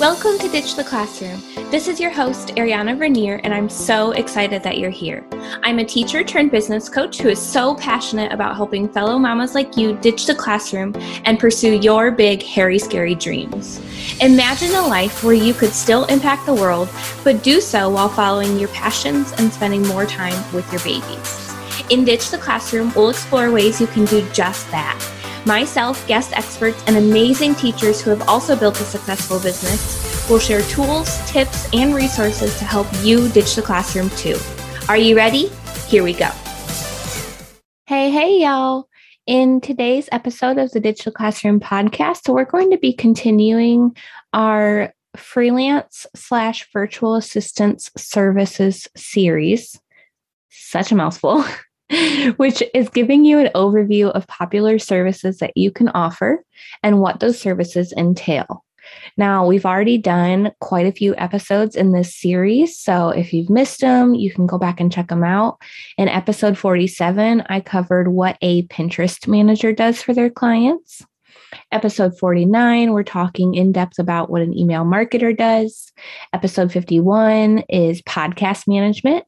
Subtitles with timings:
[0.00, 1.42] Welcome to Ditch the Classroom.
[1.70, 5.26] This is your host, Ariana Vernier, and I'm so excited that you're here.
[5.62, 9.76] I'm a teacher turned business coach who is so passionate about helping fellow mamas like
[9.76, 10.94] you ditch the classroom
[11.26, 13.78] and pursue your big, hairy, scary dreams.
[14.22, 16.88] Imagine a life where you could still impact the world,
[17.22, 21.54] but do so while following your passions and spending more time with your babies.
[21.90, 24.98] In Ditch the Classroom, we'll explore ways you can do just that
[25.46, 30.60] Myself, guest experts, and amazing teachers who have also built a successful business will share
[30.62, 34.36] tools, tips, and resources to help you ditch the classroom too.
[34.88, 35.48] Are you ready?
[35.86, 36.28] Here we go.
[37.86, 38.88] Hey, hey, y'all.
[39.26, 43.96] In today's episode of the Ditch the Classroom podcast, we're going to be continuing
[44.34, 49.80] our freelance slash virtual assistance services series.
[50.50, 51.44] Such a mouthful.
[52.36, 56.44] which is giving you an overview of popular services that you can offer
[56.82, 58.64] and what those services entail.
[59.16, 62.78] Now, we've already done quite a few episodes in this series.
[62.78, 65.58] So if you've missed them, you can go back and check them out.
[65.96, 71.04] In episode 47, I covered what a Pinterest manager does for their clients.
[71.72, 75.92] Episode 49, we're talking in depth about what an email marketer does.
[76.32, 79.24] Episode 51 is podcast management.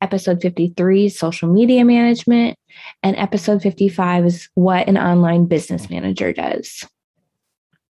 [0.00, 2.56] Episode 53 is social media management.
[3.02, 6.86] And episode 55 is what an online business manager does.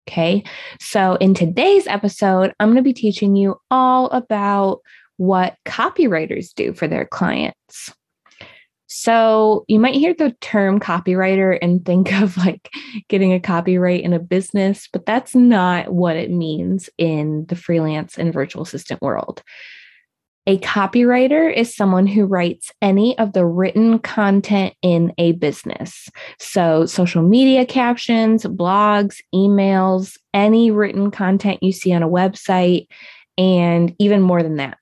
[0.07, 0.45] Okay.
[0.81, 4.81] So in today's episode, I'm going to be teaching you all about
[5.17, 7.93] what copywriters do for their clients.
[8.87, 12.71] So you might hear the term copywriter and think of like
[13.09, 18.19] getting a copyright in a business, but that's not what it means in the freelance
[18.19, 19.43] and virtual assistant world.
[20.47, 26.11] A copywriter is someone who writes any of the written content in a business.
[26.39, 32.89] So, social media captions, blogs, emails, any written content you see on a website,
[33.39, 34.77] and even more than that.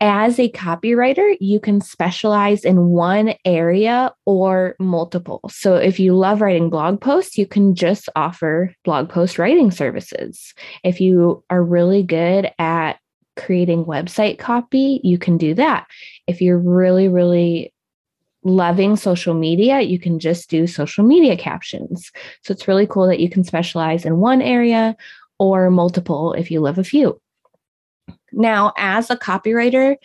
[0.00, 5.40] As a copywriter, you can specialize in one area or multiple.
[5.50, 10.54] So, if you love writing blog posts, you can just offer blog post writing services.
[10.84, 13.00] If you are really good at
[13.36, 15.86] creating website copy, you can do that.
[16.26, 17.72] If you're really, really
[18.44, 22.10] loving social media, you can just do social media captions.
[22.42, 24.96] So it's really cool that you can specialize in one area
[25.38, 27.20] or multiple if you love a few.
[28.32, 29.96] Now, as a copywriter,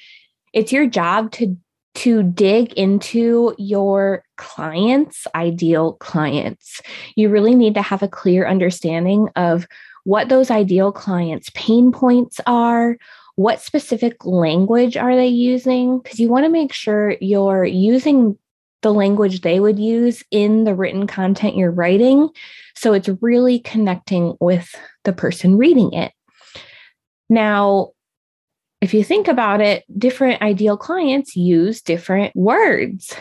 [0.54, 1.58] it's your job to
[1.96, 6.80] to dig into your clients, ideal clients.
[7.16, 9.68] You really need to have a clear understanding of
[10.08, 12.96] what those ideal clients' pain points are,
[13.36, 16.00] what specific language are they using?
[16.00, 18.38] Because you want to make sure you're using
[18.84, 22.30] the language they would use in the written content you're writing.
[22.74, 24.74] So it's really connecting with
[25.04, 26.14] the person reading it.
[27.30, 27.90] Now,
[28.80, 33.14] if you think about it, different ideal clients use different words.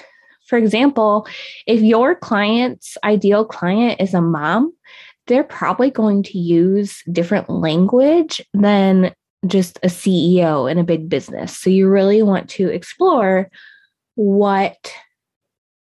[0.46, 1.26] For example,
[1.66, 4.72] if your client's ideal client is a mom,
[5.26, 9.14] they're probably going to use different language than
[9.46, 11.56] just a CEO in a big business.
[11.56, 13.50] So you really want to explore
[14.14, 14.92] what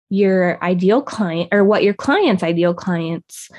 [0.10, 3.50] your ideal client or what your client's ideal clients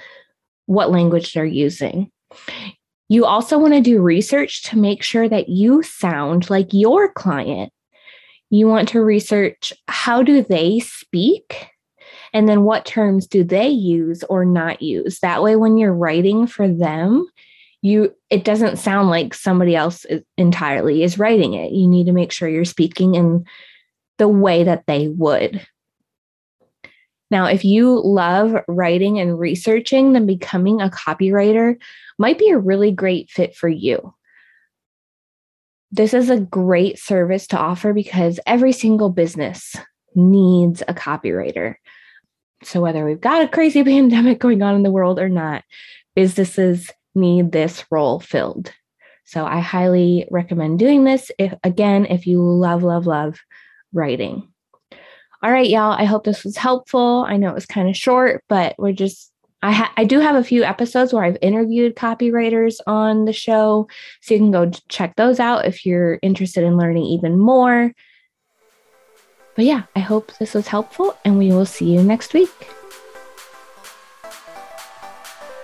[0.69, 2.11] what language they're using.
[3.09, 7.72] You also want to do research to make sure that you sound like your client.
[8.50, 11.69] You want to research how do they speak
[12.33, 15.21] and then what terms do they use or not use.
[15.21, 17.27] That way, when you're writing for them,
[17.81, 20.05] you it doesn't sound like somebody else
[20.37, 21.72] entirely is writing it.
[21.72, 23.44] You need to make sure you're speaking in
[24.19, 25.67] the way that they would.
[27.31, 31.77] Now, if you love writing and researching, then becoming a copywriter
[32.19, 34.15] might be a really great fit for you.
[35.93, 39.77] This is a great service to offer because every single business
[40.15, 41.76] needs a copywriter.
[42.62, 45.64] So, whether we've got a crazy pandemic going on in the world or not,
[46.14, 48.72] businesses need this role filled.
[49.25, 53.38] So, I highly recommend doing this if, again, if you love, love, love
[53.93, 54.49] writing.
[55.43, 55.93] All right, y'all.
[55.93, 57.25] I hope this was helpful.
[57.28, 59.32] I know it was kind of short, but we're just
[59.62, 63.88] I ha- I do have a few episodes where I've interviewed copywriters on the show,
[64.20, 67.93] so you can go check those out if you're interested in learning even more.
[69.58, 72.70] But yeah, I hope this was helpful and we will see you next week.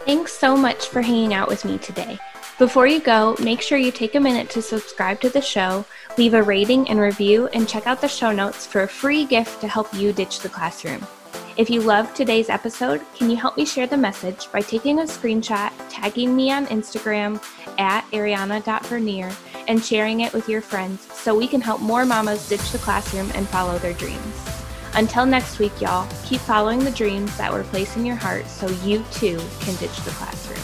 [0.05, 2.19] Thanks so much for hanging out with me today.
[2.59, 5.85] Before you go, make sure you take a minute to subscribe to the show,
[6.19, 9.61] leave a rating and review, and check out the show notes for a free gift
[9.61, 11.07] to help you ditch the classroom.
[11.57, 15.03] If you loved today's episode, can you help me share the message by taking a
[15.03, 17.41] screenshot, tagging me on Instagram
[17.79, 19.31] at ariana.vernier,
[19.69, 23.31] and sharing it with your friends so we can help more mamas ditch the classroom
[23.35, 24.55] and follow their dreams.
[24.95, 28.69] Until next week, y'all, keep following the dreams that were placed in your heart so
[28.85, 30.64] you too can ditch the classroom.